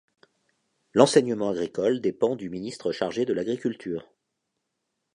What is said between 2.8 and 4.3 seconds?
chargé de l'Agriculture.